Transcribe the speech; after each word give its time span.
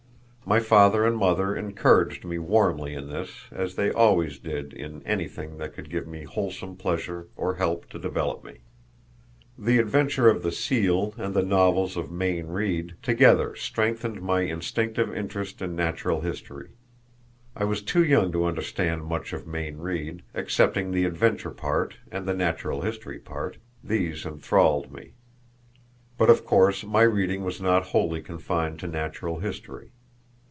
My 0.43 0.59
father 0.59 1.05
and 1.05 1.15
mother 1.15 1.55
encouraged 1.55 2.25
me 2.25 2.37
warmly 2.37 2.93
in 2.93 3.07
this, 3.09 3.29
as 3.53 3.75
they 3.75 3.89
always 3.89 4.37
did 4.37 4.73
in 4.73 5.01
anything 5.05 5.59
that 5.59 5.73
could 5.73 5.89
give 5.89 6.05
me 6.05 6.23
wholesome 6.25 6.75
pleasure 6.75 7.29
or 7.37 7.55
help 7.55 7.89
to 7.91 7.99
develop 7.99 8.43
me. 8.43 8.57
The 9.57 9.77
adventure 9.77 10.27
of 10.27 10.43
the 10.43 10.51
seal 10.51 11.13
and 11.17 11.33
the 11.33 11.41
novels 11.41 11.95
of 11.95 12.11
Mayne 12.11 12.47
Reid 12.47 12.95
together 13.01 13.55
strengthened 13.55 14.21
my 14.21 14.41
instinctive 14.41 15.15
interest 15.15 15.61
in 15.61 15.73
natural 15.73 16.19
history. 16.19 16.71
I 17.55 17.63
was 17.63 17.81
too 17.81 18.03
young 18.03 18.33
to 18.33 18.43
understand 18.45 19.05
much 19.05 19.31
of 19.31 19.47
Mayne 19.47 19.77
Reid, 19.77 20.21
excepting 20.35 20.91
the 20.91 21.05
adventure 21.05 21.51
part 21.51 21.95
and 22.11 22.25
the 22.27 22.33
natural 22.33 22.81
history 22.81 23.19
part 23.19 23.55
these 23.81 24.25
enthralled 24.25 24.91
me. 24.91 25.13
But 26.17 26.29
of 26.29 26.43
course 26.43 26.83
my 26.83 27.03
reading 27.03 27.45
was 27.45 27.61
not 27.61 27.83
wholly 27.93 28.21
confined 28.21 28.79
to 28.81 28.87
natural 28.87 29.39
history. 29.39 29.91